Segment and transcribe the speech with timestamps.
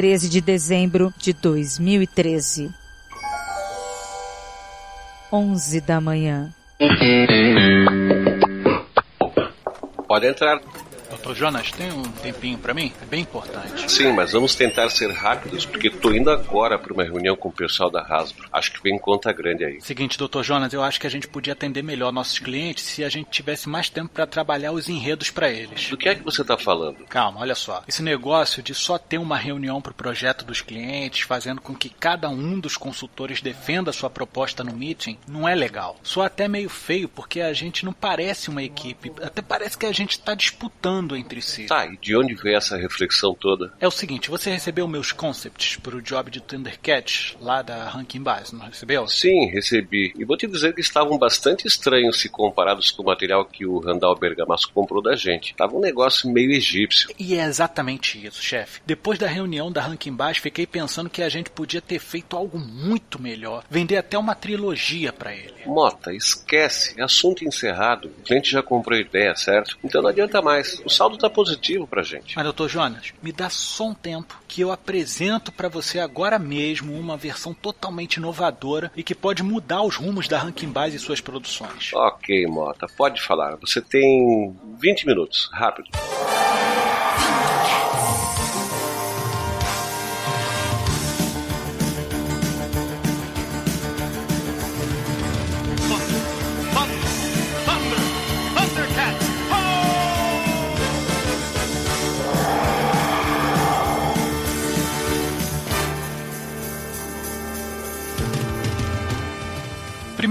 [0.00, 2.70] 13 de dezembro de 2013.
[5.30, 6.48] 11 da manhã.
[10.08, 10.58] Pode entrar.
[11.10, 12.92] Doutor Jonas, tem um tempinho para mim?
[13.02, 13.90] É bem importante.
[13.90, 17.52] Sim, mas vamos tentar ser rápidos, porque tô indo agora para uma reunião com o
[17.52, 18.48] pessoal da Hasbro.
[18.52, 19.80] Acho que vem conta grande aí.
[19.80, 23.08] Seguinte, doutor Jonas, eu acho que a gente podia atender melhor nossos clientes se a
[23.08, 25.88] gente tivesse mais tempo para trabalhar os enredos para eles.
[25.88, 27.04] Do que é que você tá falando?
[27.06, 27.82] Calma, olha só.
[27.88, 32.28] Esse negócio de só ter uma reunião pro projeto dos clientes, fazendo com que cada
[32.28, 35.98] um dos consultores defenda sua proposta no meeting, não é legal.
[36.02, 39.12] Só até meio feio, porque a gente não parece uma equipe.
[39.20, 41.66] Até parece que a gente tá disputando entre si.
[41.66, 43.72] Tá, e de onde veio essa reflexão toda?
[43.80, 48.52] É o seguinte, você recebeu meus concepts pro job de Thundercat lá da Rankin Bass,
[48.52, 49.06] não recebeu?
[49.08, 50.12] Sim, recebi.
[50.16, 53.78] E vou te dizer que estavam bastante estranhos se comparados com o material que o
[53.78, 55.54] Randall Bergamasco comprou da gente.
[55.54, 57.10] Tava um negócio meio egípcio.
[57.18, 58.80] E é exatamente isso, chefe.
[58.86, 62.58] Depois da reunião da Rankin Bass, fiquei pensando que a gente podia ter feito algo
[62.58, 63.64] muito melhor.
[63.70, 65.54] Vender até uma trilogia para ele.
[65.66, 67.00] Mota, esquece.
[67.00, 68.08] Assunto encerrado.
[68.18, 69.78] O cliente já comprou ideia, certo?
[69.84, 70.80] Então não adianta mais.
[70.84, 72.36] O saldo tá positivo pra gente.
[72.36, 76.98] Mas, doutor Jonas, me dá só um tempo que eu apresento para você agora mesmo
[76.98, 81.20] uma versão totalmente inovadora e que pode mudar os rumos da Rankin Bass e suas
[81.20, 81.92] produções.
[81.94, 83.56] Ok, Mota, pode falar.
[83.56, 85.48] Você tem 20 minutos.
[85.52, 85.90] Rápido.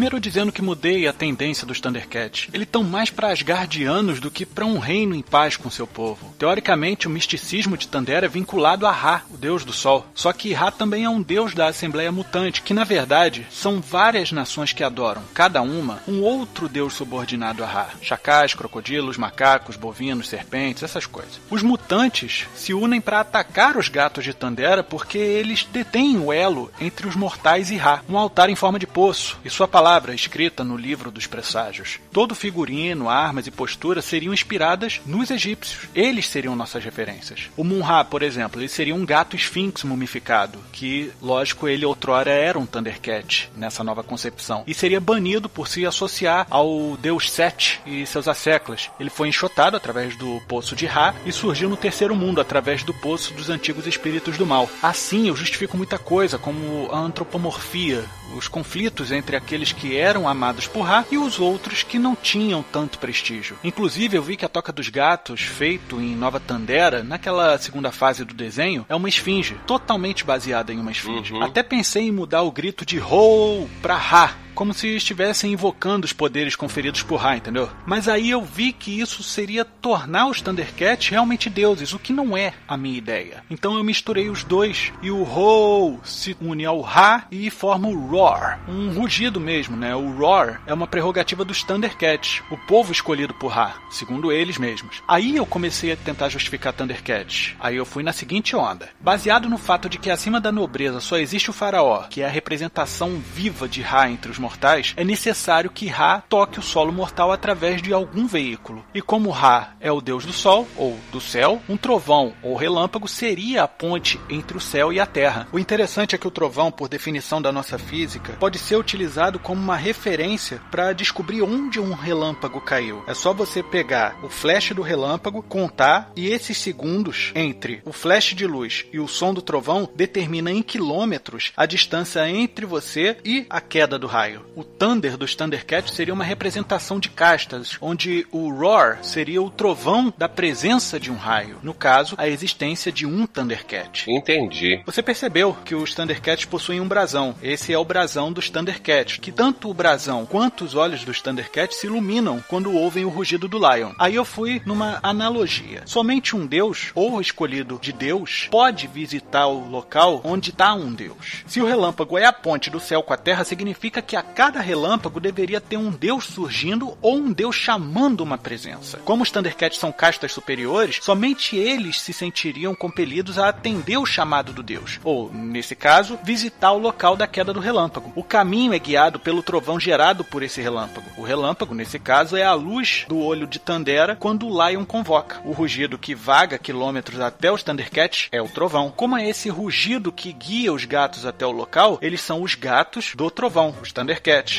[0.09, 2.47] Primeiro dizendo que mudei a tendência dos Thundercats.
[2.51, 6.33] Eles estão mais para asgardianos do que para um reino em paz com seu povo.
[6.39, 10.07] Teoricamente, o misticismo de Thunder é vinculado a Ra, o deus do sol.
[10.15, 14.31] Só que Ra também é um deus da Assembleia Mutante, que na verdade são várias
[14.31, 17.89] nações que adoram, cada uma, um outro deus subordinado a Ra.
[18.01, 21.39] Chacais, crocodilos, macacos, bovinos, serpentes, essas coisas.
[21.51, 26.71] Os mutantes se unem para atacar os gatos de Tandera porque eles detêm o elo
[26.81, 30.63] entre os mortais e Ra, um altar em forma de poço, e sua palavra escrita
[30.63, 31.99] no livro dos presságios.
[32.11, 35.89] Todo figurino, armas e postura seriam inspiradas nos egípcios.
[35.93, 37.49] Eles seriam nossas referências.
[37.57, 42.57] O Munra, por exemplo, ele seria um gato esfinx mumificado, que, lógico, ele outrora era
[42.57, 48.05] um Thundercat nessa nova concepção, e seria banido por se associar ao deus Set e
[48.05, 48.89] seus asseclas.
[48.99, 52.93] Ele foi enxotado através do poço de Ra e surgiu no terceiro mundo através do
[52.93, 54.69] poço dos antigos espíritos do mal.
[54.81, 58.03] Assim, eu justifico muita coisa, como a antropomorfia,
[58.35, 62.63] os conflitos entre aqueles que eram amados por Ra e os outros que não tinham
[62.63, 63.57] tanto prestígio.
[63.63, 68.23] Inclusive, eu vi que a Toca dos Gatos, feito em Nova Tandera, naquela segunda fase
[68.25, 71.33] do desenho, é uma esfinge, totalmente baseada em uma esfinge.
[71.33, 71.43] Uhum.
[71.43, 76.11] Até pensei em mudar o grito de Ho pra Ra, como se estivessem invocando os
[76.11, 77.69] poderes conferidos por Ra, entendeu?
[77.85, 82.35] Mas aí eu vi que isso seria tornar os Thundercats realmente deuses, o que não
[82.35, 83.41] é a minha ideia.
[83.49, 88.07] Então eu misturei os dois e o Ho se une ao Ra e forma o
[88.09, 89.95] Roar, um rugido mesmo, né?
[89.95, 95.01] O Roar é uma prerrogativa dos Thundercats, o povo escolhido por Ra, segundo eles mesmos.
[95.07, 97.55] Aí eu comecei a tentar justificar Thundercats.
[97.61, 98.89] Aí eu fui na seguinte onda.
[98.99, 102.29] Baseado no fato de que acima da nobreza só existe o faraó, que é a
[102.29, 107.31] representação viva de Ra entre os mortais, é necessário que Ra toque o solo mortal
[107.31, 108.83] através de algum veículo.
[108.95, 113.07] E como Ra é o deus do sol, ou do céu, um trovão ou relâmpago
[113.07, 115.47] seria a ponte entre o céu e a terra.
[115.51, 119.61] O interessante é que o trovão, por definição da nossa física, pode ser utilizado como
[119.61, 123.03] uma referência para descobrir onde um relâmpago caiu.
[123.05, 128.33] É só você pegar o flash do relâmpago, contar, e esses segundos entre o flash
[128.33, 133.45] de luz e o som do trovão determina em quilômetros a distância entre você e
[133.49, 134.38] a queda do raio.
[134.55, 140.13] O Thunder dos Thundercats seria uma representação de castas, onde o Roar seria o trovão
[140.17, 141.57] da presença de um raio.
[141.63, 144.05] No caso, a existência de um Thundercat.
[144.09, 144.81] Entendi.
[144.85, 147.35] Você percebeu que os Thundercats possuem um brasão.
[147.41, 151.77] Esse é o brasão dos Thundercats, que tanto o brasão quanto os olhos dos Thundercats
[151.77, 153.91] se iluminam quando ouvem o rugido do Lion.
[153.97, 155.83] Aí eu fui numa analogia.
[155.85, 161.43] Somente um deus, ou escolhido de Deus, pode visitar o local onde está um deus.
[161.47, 164.59] Se o relâmpago é a ponte do céu com a terra, significa que a cada
[164.59, 168.97] relâmpago deveria ter um deus surgindo ou um deus chamando uma presença.
[169.05, 174.51] Como os Thundercats são castas superiores, somente eles se sentiriam compelidos a atender o chamado
[174.51, 178.11] do deus, ou, nesse caso, visitar o local da queda do relâmpago.
[178.15, 181.09] O caminho é guiado pelo trovão gerado por esse relâmpago.
[181.17, 185.41] O relâmpago, nesse caso, é a luz do olho de Tandera quando o Lion convoca.
[185.45, 188.91] O rugido que vaga quilômetros até os Thundercats é o trovão.
[188.95, 193.13] Como é esse rugido que guia os gatos até o local, eles são os gatos
[193.15, 193.93] do trovão, os.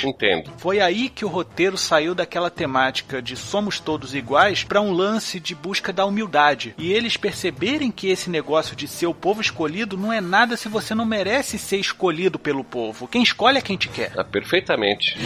[0.06, 0.52] Entendo.
[0.58, 5.40] Foi aí que o roteiro saiu daquela temática de somos todos iguais para um lance
[5.40, 6.74] de busca da humildade.
[6.78, 10.68] E eles perceberem que esse negócio de ser o povo escolhido não é nada se
[10.68, 13.08] você não merece ser escolhido pelo povo.
[13.08, 14.12] Quem escolhe é quem te quer.
[14.16, 15.16] Ah, perfeitamente.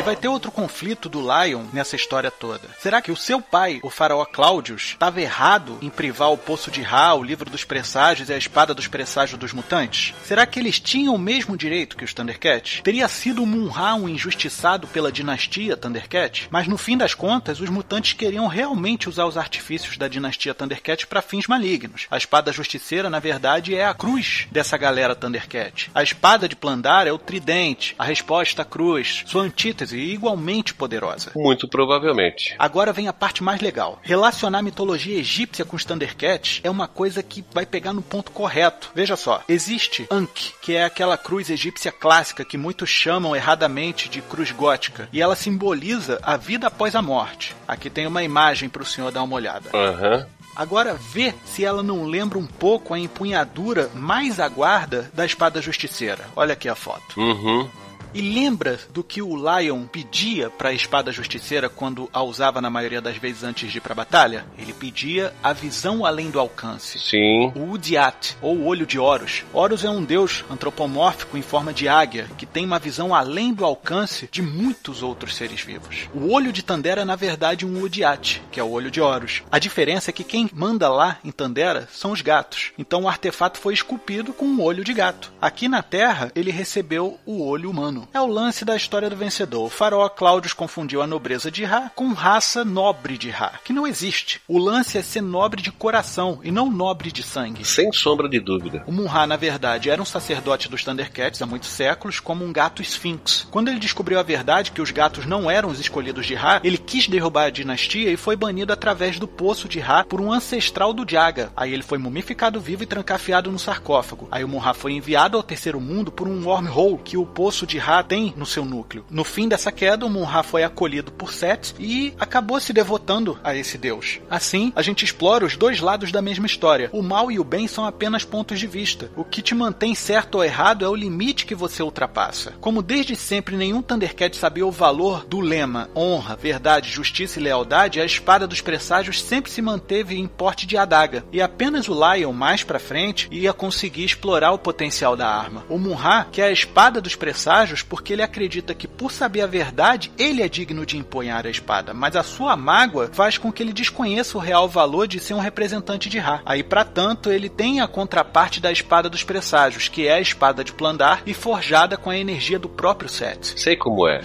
[0.00, 2.66] E vai ter outro conflito do Lion nessa história toda.
[2.78, 6.80] Será que o seu pai, o faraó Cláudius, estava errado em privar o Poço de
[6.80, 10.14] Ra, o livro dos presságios e a espada dos presságios dos mutantes?
[10.24, 12.80] Será que eles tinham o mesmo direito que os Thundercats?
[12.82, 16.48] Teria sido Mun-Ra um injustiçado pela dinastia Thundercat?
[16.50, 21.06] Mas no fim das contas, os mutantes queriam realmente usar os artifícios da dinastia Thundercat
[21.08, 22.06] para fins malignos.
[22.10, 25.90] A espada justiceira, na verdade, é a cruz dessa galera Thundercat.
[25.94, 30.74] A espada de Plandar é o tridente, a resposta a cruz, sua antítese e igualmente
[30.74, 31.32] poderosa.
[31.34, 32.54] Muito provavelmente.
[32.58, 33.98] Agora vem a parte mais legal.
[34.02, 38.30] Relacionar a mitologia egípcia com os Thundercats é uma coisa que vai pegar no ponto
[38.30, 38.90] correto.
[38.94, 44.20] Veja só, existe Ankh, que é aquela cruz egípcia clássica que muitos chamam erradamente de
[44.20, 47.56] cruz gótica, e ela simboliza a vida após a morte.
[47.66, 49.70] Aqui tem uma imagem para o senhor dar uma olhada.
[49.74, 50.26] Aham.
[50.54, 56.26] Agora vê se ela não lembra um pouco a empunhadura mais aguarda da espada justiceira.
[56.36, 57.18] Olha aqui a foto.
[57.18, 57.68] Uhum.
[58.14, 62.70] E lembra do que o Lion pedia para a espada justiceira quando a usava na
[62.70, 64.44] maioria das vezes antes de ir para a batalha?
[64.58, 66.98] Ele pedia a visão além do alcance.
[66.98, 67.52] Sim.
[67.54, 69.44] O Udiat, ou o Olho de Horus.
[69.52, 73.64] Horus é um deus antropomórfico em forma de águia, que tem uma visão além do
[73.64, 76.08] alcance de muitos outros seres vivos.
[76.14, 79.42] O Olho de Tandera é, na verdade, um Udiat, que é o Olho de Horus.
[79.50, 82.72] A diferença é que quem manda lá em Tandera são os gatos.
[82.78, 85.32] Então o artefato foi esculpido com um olho de gato.
[85.40, 87.99] Aqui na Terra, ele recebeu o olho humano.
[88.12, 89.66] É o lance da história do vencedor.
[89.66, 93.86] O faraó Cláudios confundiu a nobreza de Ra com raça nobre de Ra, que não
[93.86, 94.40] existe.
[94.48, 97.64] O lance é ser nobre de coração e não nobre de sangue.
[97.64, 98.82] Sem sombra de dúvida.
[98.86, 102.82] O Mun-Ra, na verdade, era um sacerdote dos Thundercats há muitos séculos, como um gato
[102.82, 103.46] Sphinx.
[103.50, 106.78] Quando ele descobriu a verdade que os gatos não eram os escolhidos de Ra, ele
[106.78, 110.92] quis derrubar a dinastia e foi banido através do poço de Ra por um ancestral
[110.92, 111.52] do Jaga.
[111.56, 114.28] Aí ele foi mumificado vivo e trancafiado no sarcófago.
[114.30, 117.78] Aí o Mun-Ra foi enviado ao terceiro mundo por um wormhole que o poço de
[117.78, 119.04] Ra tem no seu núcleo.
[119.10, 123.54] No fim dessa queda, o Mun-Ra foi acolhido por Set e acabou se devotando a
[123.54, 124.20] esse deus.
[124.30, 126.88] Assim, a gente explora os dois lados da mesma história.
[126.92, 129.10] O mal e o bem são apenas pontos de vista.
[129.16, 132.54] O que te mantém certo ou errado é o limite que você ultrapassa.
[132.60, 138.00] Como desde sempre nenhum Thundercat sabia o valor do lema honra, verdade, justiça e lealdade,
[138.00, 141.24] a espada dos presságios sempre se manteve em porte de adaga.
[141.32, 145.64] E apenas o Lion, mais pra frente, ia conseguir explorar o potencial da arma.
[145.68, 149.46] O Mun-Ra, que é a espada dos presságios, porque ele acredita que por saber a
[149.46, 153.62] verdade, ele é digno de empunhar a espada, mas a sua mágoa faz com que
[153.62, 156.42] ele desconheça o real valor de ser um representante de Ra.
[156.44, 160.64] Aí, para tanto, ele tem a contraparte da espada dos presságios, que é a espada
[160.64, 163.60] de Plandar e forjada com a energia do próprio Set.
[163.60, 164.20] Sei como é.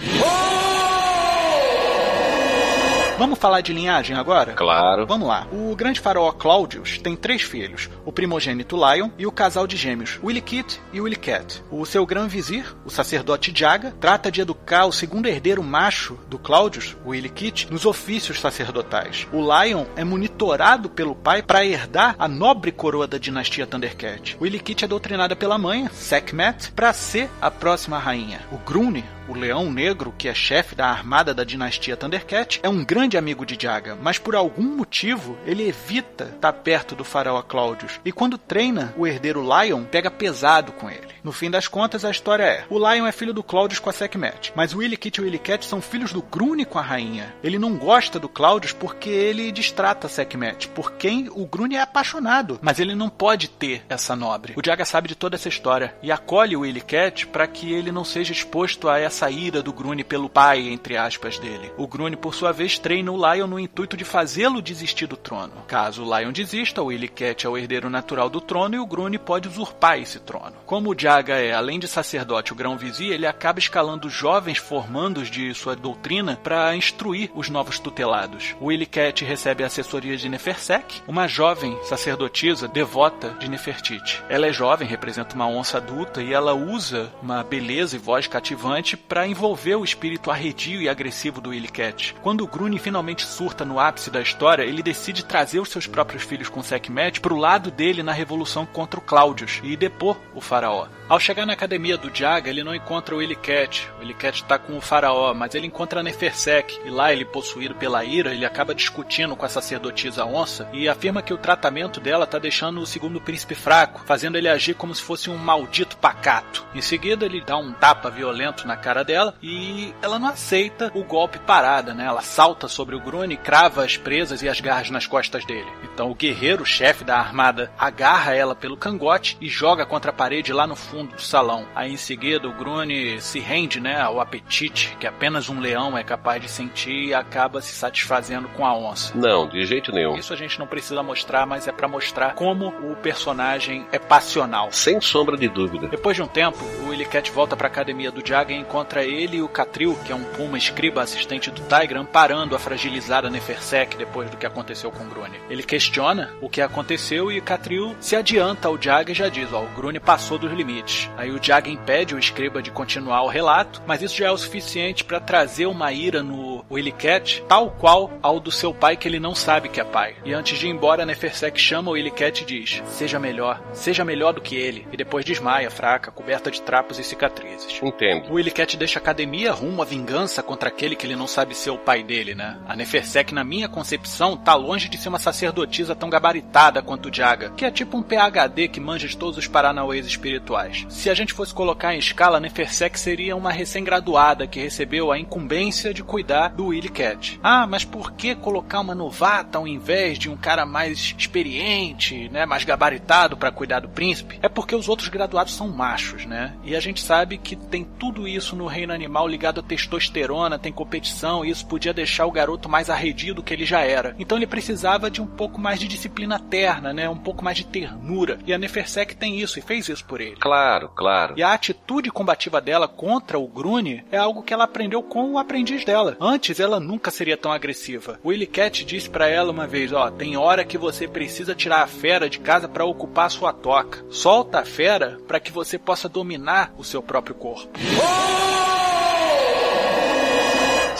[3.18, 4.52] Vamos falar de linhagem agora?
[4.52, 5.06] Claro.
[5.06, 5.46] Vamos lá.
[5.50, 10.20] O grande faraó Claudius tem três filhos: o primogênito Lion e o casal de gêmeos
[10.22, 11.62] Willikit e Willicat.
[11.70, 16.38] O seu grão vizir, o sacerdote Jaga, trata de educar o segundo herdeiro macho do
[16.38, 19.26] Claudius, o Willikit, nos ofícios sacerdotais.
[19.32, 24.36] O Lion é monitorado pelo pai para herdar a nobre coroa da dinastia Thundercat.
[24.38, 28.40] O Willikit é doutrinada pela mãe, Sekhmet, para ser a próxima rainha.
[28.52, 32.84] O Grune, o Leão Negro, que é chefe da armada da dinastia Thundercat, é um
[32.84, 38.00] grande amigo de Jaga, mas por algum motivo ele evita estar perto do faraó Claudius.
[38.04, 41.06] E quando treina, o herdeiro Lion pega pesado com ele.
[41.22, 43.92] No fim das contas, a história é: o Lion é filho do Claudius com a
[43.92, 47.34] Sekhmet, mas o Willikit e o Willicat são filhos do Grune com a rainha.
[47.42, 51.80] Ele não gosta do Claudius porque ele distrata a Sekhmet, por quem o Grune é
[51.80, 54.54] apaixonado, mas ele não pode ter essa nobre.
[54.56, 58.04] O Jaga sabe de toda essa história e acolhe o Willicat para que ele não
[58.04, 61.72] seja exposto a essa ira do Grune pelo pai, entre aspas, dele.
[61.76, 65.52] O Grune, por sua vez, treina o Lion no intuito de fazê-lo desistir do trono.
[65.66, 69.18] Caso o Lion desista, o Willicat é o herdeiro natural do trono e o Grune
[69.18, 70.54] pode usurpar esse trono.
[70.66, 75.54] Como o Jaga é, além de sacerdote, o grão-vizir, ele acaba escalando jovens formandos de
[75.54, 78.54] sua doutrina para instruir os novos tutelados.
[78.60, 84.22] O Willicat recebe a assessoria de Nefersek, uma jovem sacerdotisa devota de Nefertiti.
[84.28, 88.96] Ela é jovem, representa uma onça adulta e ela usa uma beleza e voz cativante
[89.08, 92.14] para envolver o espírito arredio e agressivo do Willicat.
[92.22, 96.48] Quando o finalmente surta no ápice da história, ele decide trazer os seus próprios filhos
[96.48, 100.88] com Sekhmet para o lado dele na revolução contra o Cláudios e depor o faraó.
[101.08, 103.88] Ao chegar na academia do Jaga, ele não encontra o Willicat.
[103.96, 106.80] O Willicat está com o faraó, mas ele encontra Nefersek.
[106.84, 111.22] E lá, ele possuído pela ira, ele acaba discutindo com a sacerdotisa onça e afirma
[111.22, 115.02] que o tratamento dela está deixando o segundo príncipe fraco, fazendo ele agir como se
[115.02, 116.66] fosse um maldito pacato.
[116.74, 121.04] Em seguida, ele dá um tapa violento na cara dela e ela não aceita o
[121.04, 122.04] golpe parada, né?
[122.04, 125.70] Ela salta sobre o Grune, crava as presas e as garras nas costas dele.
[125.84, 130.52] Então, o guerreiro, chefe da armada, agarra ela pelo cangote e joga contra a parede
[130.52, 131.66] lá no fundo fundo do salão.
[131.74, 136.02] Aí em seguida o Grune se rende né, ao apetite que apenas um leão é
[136.02, 139.12] capaz de sentir e acaba se satisfazendo com a onça.
[139.14, 140.16] Não, de jeito nenhum.
[140.16, 144.68] Isso a gente não precisa mostrar, mas é para mostrar como o personagem é passional.
[144.72, 145.88] Sem sombra de dúvida.
[145.88, 149.38] Depois de um tempo, o Willicat volta para a academia do Jaga e encontra ele
[149.38, 153.96] e o Catril, que é um puma escriba assistente do Tigran, parando a fragilizada Nefersek
[153.96, 155.38] depois do que aconteceu com Grune.
[155.48, 159.62] Ele questiona o que aconteceu e Catril se adianta ao Jaga e já diz: ó,
[159.62, 161.10] o Grune passou dos limites.
[161.16, 164.36] Aí o Jaga impede o escriba de continuar o relato, mas isso já é o
[164.36, 169.20] suficiente para trazer uma ira no Willicat, tal qual ao do seu pai que ele
[169.20, 170.16] não sabe que é pai.
[170.24, 174.32] E antes de ir embora, Nefersek chama o Willicat e diz: Seja melhor, seja melhor
[174.32, 174.86] do que ele.
[174.92, 177.80] E depois desmaia, fraca, coberta de trapos e cicatrizes.
[177.82, 178.30] Entendo.
[178.30, 181.70] O Willicat deixa a academia rumo à vingança contra aquele que ele não sabe ser
[181.70, 182.58] o pai dele, né?
[182.66, 187.14] A Nefersek, na minha concepção, tá longe de ser uma sacerdotisa tão gabaritada quanto o
[187.14, 190.84] Jaga, que é tipo um PhD que manja de todos os paranauês espirituais.
[190.88, 195.94] Se a gente fosse colocar em escala, Nefersek seria uma recém-graduada que recebeu a incumbência
[195.94, 197.38] de cuidar do Willy Cat.
[197.42, 202.46] Ah, mas por que colocar uma novata ao invés de um cara mais experiente, né,
[202.46, 204.38] mais gabaritado para cuidar do príncipe?
[204.42, 206.54] É porque os outros graduados são machos, né?
[206.64, 210.72] E a gente sabe que tem tudo isso no reino animal ligado a testosterona, tem
[210.72, 214.14] competição, e isso podia deixar o garoto mais arredio do que ele já era.
[214.18, 217.08] Então ele precisava de um pouco mais de disciplina terna, né?
[217.08, 218.38] Um pouco mais de ternura.
[218.46, 220.36] E a Nefersek tem isso e fez isso por ele.
[220.36, 221.34] Claro Claro, claro.
[221.36, 225.38] E a atitude combativa dela contra o Grune é algo que ela aprendeu com o
[225.38, 226.16] aprendiz dela.
[226.20, 228.18] Antes ela nunca seria tão agressiva.
[228.24, 231.86] Willy Cat disse para ela uma vez, ó, tem hora que você precisa tirar a
[231.86, 234.04] fera de casa para ocupar sua toca.
[234.10, 237.70] Solta a fera para que você possa dominar o seu próprio corpo.
[237.76, 238.65] Oh!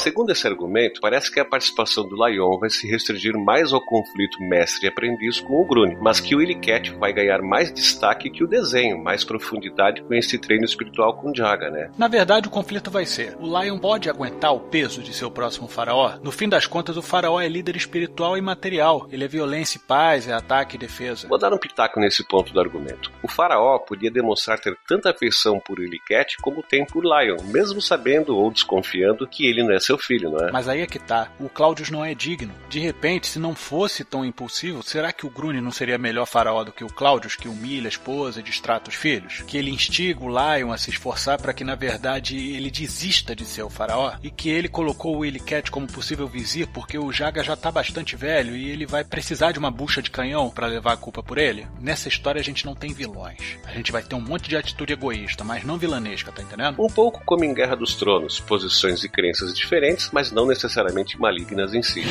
[0.07, 4.41] Segundo esse argumento, parece que a participação do Lion vai se restringir mais ao conflito
[4.41, 8.45] mestre e aprendiz com o Grune, mas que o Illicat vai ganhar mais destaque que
[8.45, 11.91] o desenho, mais profundidade com esse treino espiritual com Jaga, né?
[11.99, 15.67] Na verdade, o conflito vai ser: o Lion pode aguentar o peso de seu próximo
[15.67, 16.21] faraó?
[16.23, 19.09] No fim das contas, o faraó é líder espiritual e material.
[19.11, 21.27] Ele é violência e paz, é ataque e defesa.
[21.27, 23.11] Vou dar um pitaco nesse ponto do argumento.
[23.25, 28.37] O faraó podia demonstrar ter tanta afeição por Illicat como tem por Lion, mesmo sabendo
[28.37, 30.53] ou desconfiando que ele não é seu seu filho, não é?
[30.53, 31.29] Mas aí é que tá.
[31.41, 32.55] O Claudius não é digno.
[32.69, 36.63] De repente, se não fosse tão impulsivo, será que o Grune não seria melhor faraó
[36.63, 39.43] do que o Claudius, que humilha a esposa e distrata os filhos?
[39.47, 43.45] Que ele instiga o Lion a se esforçar para que, na verdade, ele desista de
[43.45, 44.15] ser o faraó?
[44.23, 47.71] E que ele colocou o Willy Cat como possível vizir porque o Jaga já tá
[47.71, 51.23] bastante velho e ele vai precisar de uma bucha de canhão para levar a culpa
[51.23, 51.67] por ele?
[51.81, 53.59] Nessa história a gente não tem vilões.
[53.65, 56.83] A gente vai ter um monte de atitude egoísta, mas não vilanesca, tá entendendo?
[56.83, 61.21] Um pouco como em Guerra dos Tronos, posições e crenças diferentes diferentes, mas não necessariamente
[61.21, 62.03] malignas em si.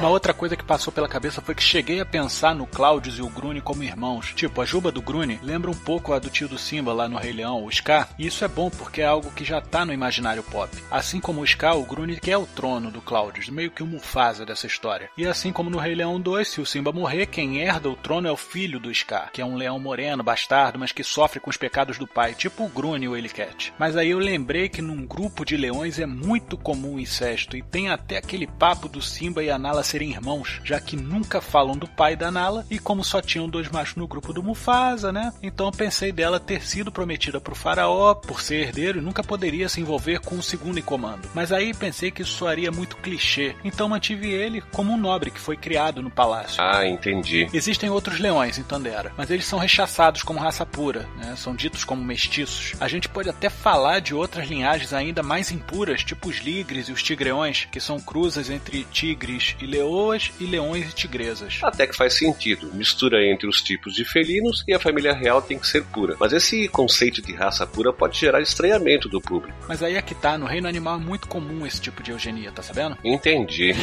[0.00, 3.22] Uma outra coisa que passou pela cabeça foi que cheguei a pensar no Claudius e
[3.22, 4.32] o Grune como irmãos.
[4.34, 7.18] Tipo, a Juba do Grune lembra um pouco a do tio do Simba lá no
[7.18, 9.92] Rei Leão, o Scar, e isso é bom porque é algo que já tá no
[9.92, 10.74] imaginário pop.
[10.90, 14.46] Assim como o Scar, o Grune quer o trono do Claudius, meio que o Mufasa
[14.46, 15.10] dessa história.
[15.18, 18.26] E assim como no Rei Leão 2, se o Simba morrer, quem herda o trono
[18.26, 21.50] é o filho do Scar, que é um leão moreno, bastardo, mas que sofre com
[21.50, 23.74] os pecados do pai, tipo o Grune e o Elicat.
[23.78, 27.60] Mas aí eu lembrei que num grupo de leões é muito comum o incesto, e
[27.60, 31.76] tem até aquele papo do Simba e a Nala serem irmãos, já que nunca falam
[31.76, 35.32] do pai da Nala, e como só tinham dois machos no grupo do Mufasa, né?
[35.42, 39.80] Então pensei dela ter sido prometida pro faraó, por ser herdeiro, e nunca poderia se
[39.80, 41.28] envolver com o segundo em comando.
[41.34, 45.40] Mas aí pensei que isso soaria muito clichê, então mantive ele como um nobre que
[45.40, 46.62] foi criado no palácio.
[46.62, 47.48] Ah, entendi.
[47.52, 51.34] Existem outros leões em Tandera, mas eles são rechaçados como raça pura, né?
[51.36, 52.74] são ditos como mestiços.
[52.80, 56.92] A gente pode até falar de outras linhagens ainda mais impuras, tipo os ligres e
[56.92, 61.58] os tigreões, que são cruzas entre tigres e leoas e leões e tigresas.
[61.62, 62.70] Até que faz sentido.
[62.74, 66.16] Mistura entre os tipos de felinos e a família real tem que ser pura.
[66.20, 69.56] Mas esse conceito de raça pura pode gerar estranhamento do público.
[69.68, 72.52] Mas aí é que tá, no reino animal é muito comum esse tipo de eugenia,
[72.52, 72.96] tá sabendo?
[73.04, 73.74] Entendi.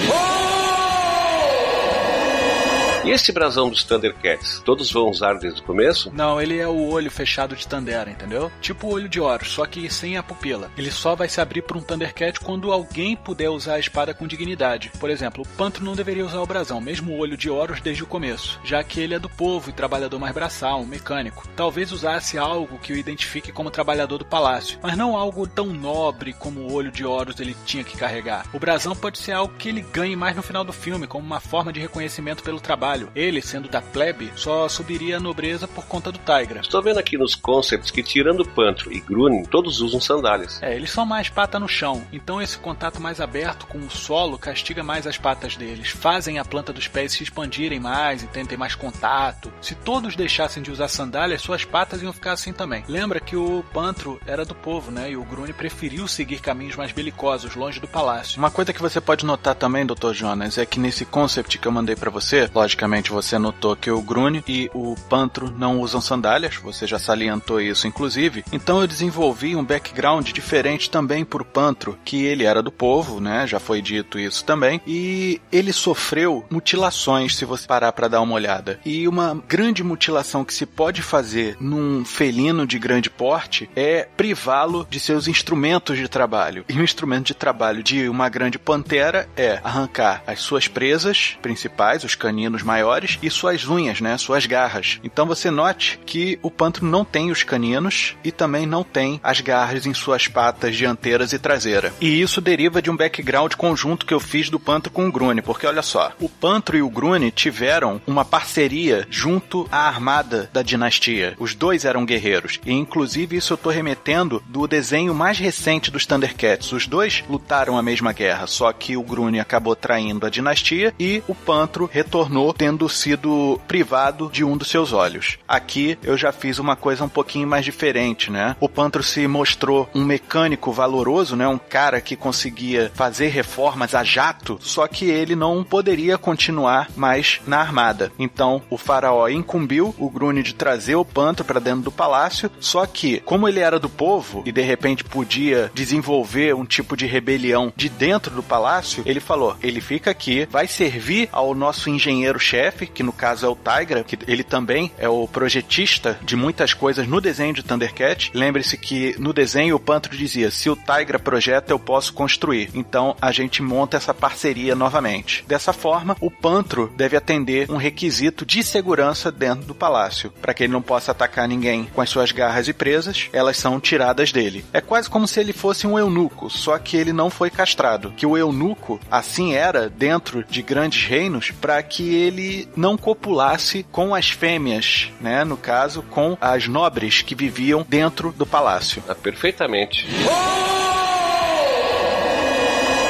[3.07, 6.11] E esse brasão dos Thundercats, todos vão usar desde o começo?
[6.13, 8.51] Não, ele é o olho fechado de Tandera, entendeu?
[8.59, 10.69] Tipo o olho de Horus, só que sem a pupila.
[10.77, 14.27] Ele só vai se abrir para um Thundercat quando alguém puder usar a espada com
[14.27, 14.91] dignidade.
[14.99, 18.03] Por exemplo, o Pantro não deveria usar o brasão, mesmo o olho de Horus desde
[18.03, 21.47] o começo, já que ele é do povo e trabalhador mais braçal, um mecânico.
[21.55, 26.33] Talvez usasse algo que o identifique como trabalhador do palácio, mas não algo tão nobre
[26.33, 28.45] como o olho de Horus ele tinha que carregar.
[28.51, 31.39] O brasão pode ser algo que ele ganhe mais no final do filme, como uma
[31.39, 32.96] forma de reconhecimento pelo trabalho.
[33.15, 36.61] Ele, sendo da plebe, só subiria a nobreza por conta do Tigra.
[36.61, 40.61] Estou vendo aqui nos concepts que, tirando Pantro e Grune, todos usam sandálias.
[40.61, 44.37] É, eles são mais pata no chão, então esse contato mais aberto com o solo
[44.37, 48.57] castiga mais as patas deles, fazem a planta dos pés se expandirem mais e tentem
[48.57, 49.51] mais contato.
[49.61, 52.83] Se todos deixassem de usar sandálias, suas patas iam ficar assim também.
[52.87, 55.11] Lembra que o Pantro era do povo, né?
[55.11, 58.39] E o Grune preferiu seguir caminhos mais belicosos, longe do palácio.
[58.39, 60.13] Uma coisa que você pode notar também, Dr.
[60.13, 64.01] Jonas, é que nesse concept que eu mandei para você, logicamente você notou que o
[64.01, 68.43] Grune e o Pantro não usam sandálias, você já salientou isso inclusive.
[68.51, 73.45] Então eu desenvolvi um background diferente também por Pantro, que ele era do povo, né?
[73.47, 78.33] Já foi dito isso também, e ele sofreu mutilações, se você parar para dar uma
[78.33, 78.79] olhada.
[78.85, 84.87] E uma grande mutilação que se pode fazer num felino de grande porte é privá-lo
[84.89, 86.65] de seus instrumentos de trabalho.
[86.69, 92.03] E o instrumento de trabalho de uma grande pantera é arrancar as suas presas principais,
[92.03, 94.99] os caninos maiores e suas unhas, né, suas garras.
[95.01, 99.39] Então você note que o pantro não tem os caninos e também não tem as
[99.39, 101.93] garras em suas patas dianteiras e traseira.
[102.01, 105.41] E isso deriva de um background conjunto que eu fiz do pantro com o Grune,
[105.41, 110.61] porque olha só, o pantro e o Grune tiveram uma parceria junto à armada da
[110.61, 111.35] dinastia.
[111.39, 116.05] Os dois eram guerreiros e inclusive isso eu tô remetendo do desenho mais recente dos
[116.05, 116.73] Thundercats.
[116.73, 121.23] Os dois lutaram a mesma guerra, só que o Grune acabou traindo a dinastia e
[121.27, 125.37] o pantro retornou tendo sido privado de um dos seus olhos.
[125.47, 128.55] Aqui eu já fiz uma coisa um pouquinho mais diferente, né?
[128.59, 131.47] O Pantro se mostrou um mecânico valoroso, né?
[131.47, 137.39] Um cara que conseguia fazer reformas a jato, só que ele não poderia continuar mais
[137.45, 138.11] na armada.
[138.17, 142.85] Então o faraó incumbiu o Grune de trazer o Pantro para dentro do palácio, só
[142.85, 147.71] que como ele era do povo e de repente podia desenvolver um tipo de rebelião
[147.75, 152.87] de dentro do palácio, ele falou: ele fica aqui, vai servir ao nosso engenheiro-chefe chefe,
[152.87, 157.07] que no caso é o Tigra, que ele também é o projetista de muitas coisas
[157.07, 158.31] no desenho de Thundercat.
[158.33, 162.69] Lembre-se que no desenho o Pantro dizia: se o Tigra projeta, eu posso construir.
[162.73, 165.43] Então a gente monta essa parceria novamente.
[165.47, 170.63] Dessa forma, o Pantro deve atender um requisito de segurança dentro do palácio, para que
[170.63, 174.63] ele não possa atacar ninguém com as suas garras e presas, elas são tiradas dele.
[174.71, 178.11] É quase como se ele fosse um eunuco, só que ele não foi castrado.
[178.15, 182.36] Que o eunuco assim era dentro de grandes reinos para que ele
[182.75, 185.43] não copulasse com as fêmeas, né?
[185.43, 189.03] No caso, com as nobres que viviam dentro do palácio.
[189.07, 190.05] Ah, perfeitamente.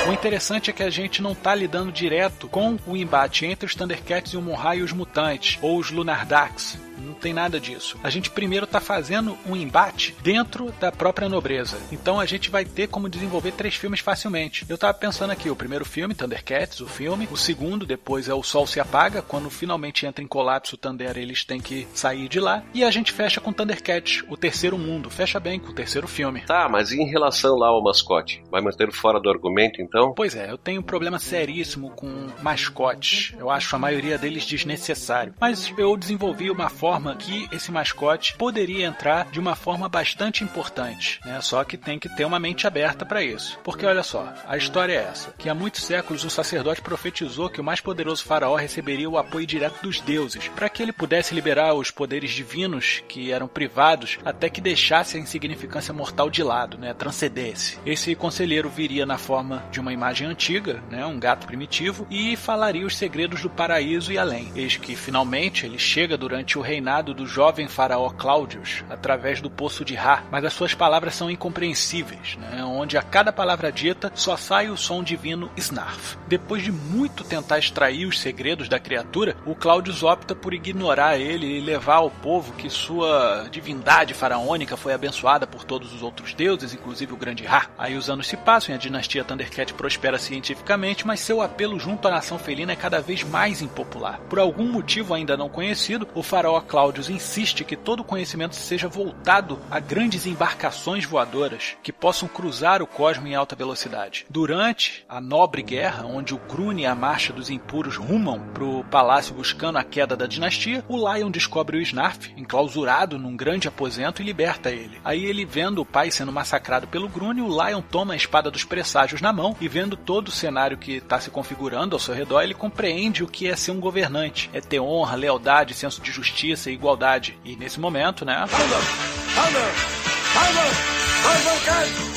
[0.08, 3.76] O interessante é que a gente não tá lidando direto com o embate entre os
[3.76, 7.98] Thundercats e o Monrai e os mutantes, ou os Lunardax Não tem nada disso.
[8.04, 11.78] A gente primeiro está fazendo um embate dentro da própria nobreza.
[11.92, 14.66] Então a gente vai ter como desenvolver três filmes facilmente.
[14.68, 17.28] Eu tava pensando aqui, o primeiro filme, Thundercats, o filme.
[17.32, 19.22] O segundo, depois é O Sol se Apaga.
[19.22, 22.64] Quando finalmente entra em colapso o Thunder, eles têm que sair de lá.
[22.74, 25.10] E a gente fecha com Thundercats, o terceiro mundo.
[25.10, 26.42] Fecha bem com o terceiro filme.
[26.42, 28.44] Tá, mas e em relação lá ao mascote?
[28.50, 30.14] Vai manter fora do argumento então?
[30.14, 33.34] Pois é, eu tenho um problema seríssimo com mascotes.
[33.38, 35.34] Eu acho a maioria deles desnecessário.
[35.40, 36.87] Mas eu desenvolvi uma forma
[37.18, 41.40] que esse mascote poderia entrar de uma forma bastante importante, né?
[41.42, 43.60] Só que tem que ter uma mente aberta para isso.
[43.64, 47.62] Porque olha só, a história é essa: que há muitos séculos o sacerdote profetizou que
[47.62, 51.74] o mais poderoso faraó receberia o apoio direto dos deuses, para que ele pudesse liberar
[51.74, 56.94] os poderes divinos que eram privados até que deixasse a insignificância mortal de lado, né?
[56.94, 57.80] Transcendesse.
[57.86, 61.06] Esse conselheiro viria na forma de uma imagem antiga, né?
[61.06, 64.52] Um gato primitivo e falaria os segredos do paraíso e além.
[64.56, 69.84] Eis que finalmente ele chega durante o reinado do jovem faraó Cláudios, através do poço
[69.84, 72.64] de Ra, mas as suas palavras são incompreensíveis, né?
[72.64, 76.18] onde a cada palavra dita só sai o som divino Snarf.
[76.28, 81.46] Depois de muito tentar extrair os segredos da criatura, o Cláudios opta por ignorar ele
[81.46, 86.74] e levar ao povo que sua divindade faraônica foi abençoada por todos os outros deuses,
[86.74, 87.68] inclusive o grande Ra.
[87.78, 92.08] Aí os anos se passam e a dinastia Thundercat prospera cientificamente, mas seu apelo junto
[92.08, 94.20] à nação felina é cada vez mais impopular.
[94.30, 99.60] Por algum motivo ainda não conhecido, o faraó Cláudios insiste que todo conhecimento seja voltado
[99.72, 104.26] a grandes embarcações voadoras que possam cruzar o cosmo em alta velocidade.
[104.30, 108.84] Durante a nobre guerra, onde o Grune e a marcha dos impuros rumam para o
[108.84, 114.22] palácio buscando a queda da dinastia, o Lion descobre o Snarf, enclausurado num grande aposento,
[114.22, 115.00] e liberta ele.
[115.04, 118.64] Aí ele, vendo o pai sendo massacrado pelo Grune, o Lion toma a espada dos
[118.64, 122.42] presságios na mão e vendo todo o cenário que está se configurando ao seu redor,
[122.42, 124.50] ele compreende o que é ser um governante.
[124.54, 127.38] É ter honra, lealdade, senso de justiça e igualdade.
[127.44, 128.46] E nesse momento, né?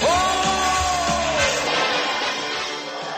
[0.03, 0.50] Oh!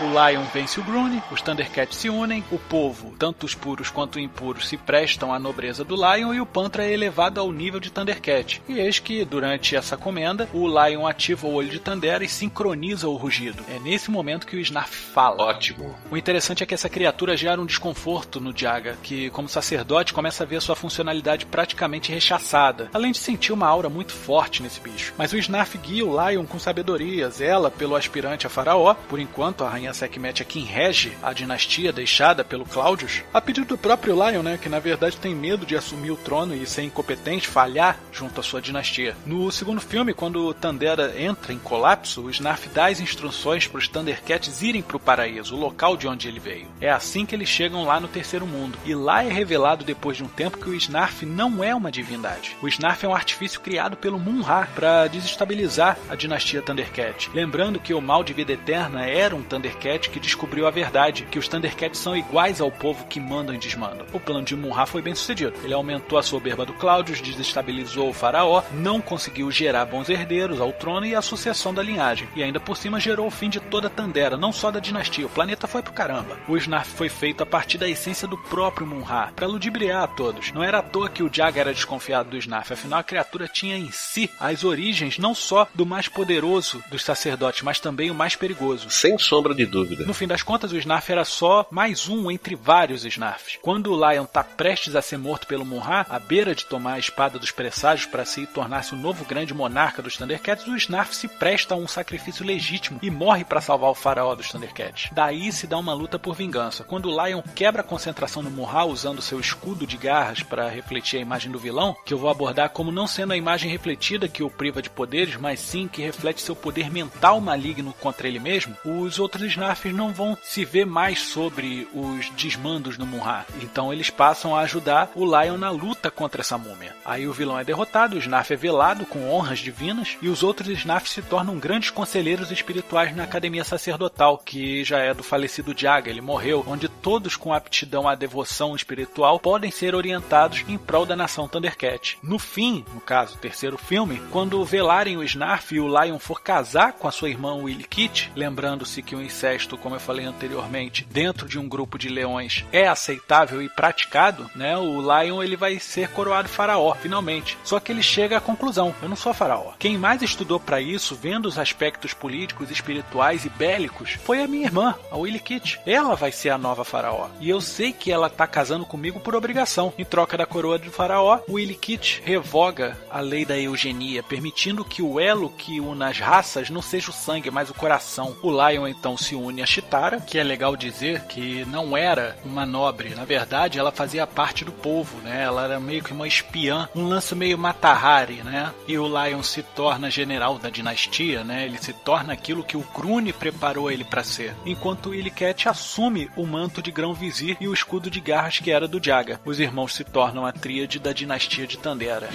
[0.02, 4.16] O Lion vence o Grune, os Thundercats se unem, o povo, tanto os puros quanto
[4.16, 7.78] os impuros, se prestam à nobreza do Lion e o Pantra é elevado ao nível
[7.78, 8.60] de Thundercat.
[8.68, 13.06] E eis que, durante essa comenda, o Lion ativa o olho de Tandera e sincroniza
[13.06, 13.62] o rugido.
[13.68, 15.40] É nesse momento que o Snarf fala.
[15.44, 15.94] Ótimo.
[16.10, 20.42] O interessante é que essa criatura gera um desconforto no Jaga, que, como sacerdote, começa
[20.42, 25.14] a ver sua funcionalidade praticamente rechaçada, além de sentir uma aura muito forte nesse bicho.
[25.16, 29.62] Mas o Snarf guia o Lion com sabedoria, zela pelo aspirante a faraó, por enquanto
[29.62, 34.14] a rainha Sekhmet é quem rege a dinastia deixada pelo Cláudios, a pedido do próprio
[34.14, 37.98] Lion, né, que na verdade tem medo de assumir o trono e ser incompetente, falhar
[38.12, 39.16] junto à sua dinastia.
[39.26, 43.88] No segundo filme, quando Tandera entra em colapso, o Snarf dá as instruções para os
[43.88, 46.68] Thundercats irem para o paraíso, o local de onde ele veio.
[46.80, 48.78] É assim que eles chegam lá no terceiro mundo.
[48.84, 52.56] E lá é revelado depois de um tempo que o Snarf não é uma divindade.
[52.62, 57.30] O Snarf é um artifício criado pelo Mun-Ra para desestabilizar a dinastia Thundercat.
[57.34, 61.38] Lembrando que o mal de vida eterna era um Thundercat que descobriu a verdade, que
[61.38, 64.06] os Thundercats são iguais ao povo que mandam e desmandam.
[64.12, 65.54] O plano de Munra foi bem sucedido.
[65.64, 70.72] Ele aumentou a soberba do Cláudios, desestabilizou o faraó, não conseguiu gerar bons herdeiros ao
[70.72, 72.28] trono e a sucessão da linhagem.
[72.36, 75.26] E ainda por cima gerou o fim de toda a Tandera, não só da dinastia.
[75.26, 76.38] O planeta foi pro caramba.
[76.46, 80.52] O Snarf foi feito a partir da essência do próprio Munra, para ludibriar a todos.
[80.52, 83.76] Não era à toa que o Jaga era desconfiado do Snarf, afinal a criatura tinha
[83.76, 88.36] em si as origens não só do mais poderoso dos sacerdotes, mas também o mais
[88.36, 88.88] perigoso.
[88.90, 90.04] Sem sombra de dúvida.
[90.04, 93.58] No fim das contas, o Snarf era só mais um entre vários Snarfs.
[93.62, 96.98] Quando o Lion tá prestes a ser morto pelo Munra, à beira de tomar a
[96.98, 101.26] espada dos presságios para se tornar-se o novo grande monarca dos Thundercats, o Snarf se
[101.26, 105.08] presta a um sacrifício legítimo e morre para salvar o faraó dos Thundercats.
[105.12, 106.84] Daí se dá uma luta por vingança.
[106.84, 111.18] Quando o Lion quebra a concentração no Munra usando seu escudo de garras para refletir
[111.18, 114.42] a imagem do vilão, que eu vou abordar como não sendo a imagem refletida que
[114.42, 118.76] o priva de poderes, mas sim que reflete seu poder mental maligno contra ele mesmo,
[118.84, 119.61] os outros Snarfs
[119.92, 123.46] não vão se ver mais sobre os desmandos no Munra.
[123.60, 126.94] Então eles passam a ajudar o Lion na luta contra essa múmia.
[127.04, 130.68] Aí o vilão é derrotado, o Snarf é velado com honras divinas e os outros
[130.68, 136.10] Snarfs se tornam grandes conselheiros espirituais na academia sacerdotal, que já é do falecido Jaga,
[136.10, 141.16] ele morreu, onde todos com aptidão à devoção espiritual podem ser orientados em prol da
[141.16, 142.18] nação Thundercat.
[142.22, 146.92] No fim, no caso, terceiro filme, quando velarem o Snarf e o Lion for casar
[146.94, 151.48] com a sua irmã Willy Kit, lembrando-se que o incesto como eu falei anteriormente, dentro
[151.48, 154.76] de um grupo de leões é aceitável e praticado, né?
[154.76, 157.56] O Lion ele vai ser coroado faraó, finalmente.
[157.64, 159.72] Só que ele chega à conclusão: eu não sou faraó.
[159.78, 164.66] Quem mais estudou para isso, vendo os aspectos políticos, espirituais e bélicos, foi a minha
[164.66, 165.80] irmã, a Willy Kit.
[165.86, 167.28] Ela vai ser a nova faraó.
[167.40, 169.92] E eu sei que ela tá casando comigo por obrigação.
[169.98, 175.02] Em troca da coroa do faraó, Willy Kit revoga a lei da eugenia, permitindo que
[175.02, 178.36] o elo que une as raças não seja o sangue, mas o coração.
[178.42, 182.66] O Lion então se une a Chitara, que é legal dizer que não era uma
[182.66, 183.14] nobre.
[183.14, 185.42] Na verdade, ela fazia parte do povo, né?
[185.42, 188.72] Ela era meio que uma espiã, um lance meio Matahari, né?
[188.86, 191.64] E o Lion se torna general da dinastia, né?
[191.64, 194.54] Ele se torna aquilo que o Grune preparou ele para ser.
[194.64, 199.02] Enquanto Illicat assume o manto de grão-vizir e o escudo de garras que era do
[199.02, 199.40] Jaga.
[199.44, 202.28] Os irmãos se tornam a tríade da dinastia de Tandera.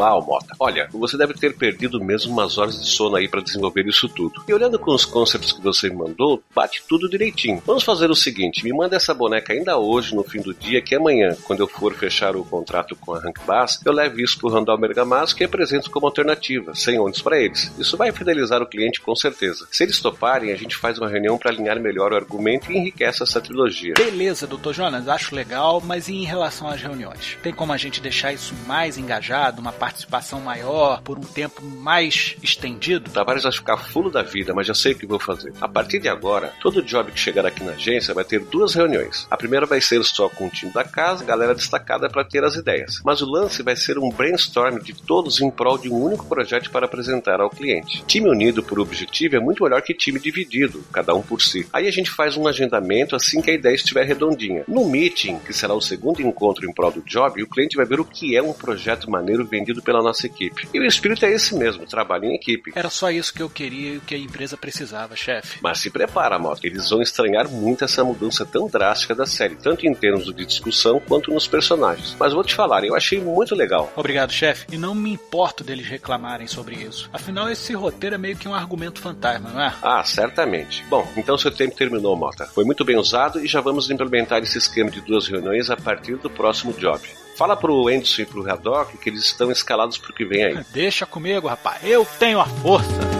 [0.00, 0.56] Uau, Mota.
[0.58, 4.42] Olha, você deve ter perdido mesmo umas horas de sono aí para desenvolver isso tudo.
[4.48, 7.62] E olhando com os concepts que você me mandou, bate tudo direitinho.
[7.66, 10.94] Vamos fazer o seguinte: me manda essa boneca ainda hoje, no fim do dia, que
[10.94, 14.48] amanhã, quando eu for fechar o contrato com a Rank Bass, eu levo isso pro
[14.48, 17.70] Randall Mergamas que apresento como alternativa, sem ondas para eles.
[17.78, 19.68] Isso vai fidelizar o cliente com certeza.
[19.70, 23.22] Se eles toparem, a gente faz uma reunião para alinhar melhor o argumento e enriquece
[23.22, 23.92] essa trilogia.
[23.98, 27.36] Beleza, doutor Jonas, acho legal, mas e em relação às reuniões?
[27.42, 32.36] Tem como a gente deixar isso mais engajado, uma participação maior, por um tempo mais
[32.40, 33.10] estendido?
[33.10, 35.52] Tavares vai ficar fulo da vida, mas já sei o que vou fazer.
[35.60, 39.26] A partir de agora, todo job que chegar aqui na agência vai ter duas reuniões.
[39.28, 42.54] A primeira vai ser só com o time da casa, galera destacada para ter as
[42.54, 43.00] ideias.
[43.04, 46.70] Mas o lance vai ser um brainstorm de todos em prol de um único projeto
[46.70, 48.04] para apresentar ao cliente.
[48.06, 51.66] Time unido por objetivo é muito melhor que time dividido, cada um por si.
[51.72, 54.62] Aí a gente faz um agendamento assim que a ideia estiver redondinha.
[54.68, 57.98] No meeting, que será o segundo encontro em prol do job, o cliente vai ver
[57.98, 60.68] o que é um projeto maneiro vendido pela nossa equipe.
[60.72, 62.72] E o espírito é esse mesmo, trabalho em equipe.
[62.74, 65.58] Era só isso que eu queria e o que a empresa precisava, chefe.
[65.62, 66.66] Mas se prepara, Mota.
[66.66, 71.00] Eles vão estranhar muito essa mudança tão drástica da série, tanto em termos de discussão
[71.00, 72.16] quanto nos personagens.
[72.18, 73.92] Mas vou te falar, eu achei muito legal.
[73.96, 74.66] Obrigado, chefe.
[74.72, 77.08] E não me importo deles reclamarem sobre isso.
[77.12, 79.74] Afinal, esse roteiro é meio que um argumento fantasma, não é?
[79.82, 80.84] Ah, certamente.
[80.88, 82.46] Bom, então seu tempo terminou, Mota.
[82.46, 86.16] Foi muito bem usado e já vamos implementar esse esquema de duas reuniões a partir
[86.16, 87.00] do próximo job.
[87.40, 90.64] Fala pro Anderson e pro Haddock que eles estão escalados pro que vem aí.
[90.74, 91.82] Deixa comigo, rapaz.
[91.82, 93.19] Eu tenho a força.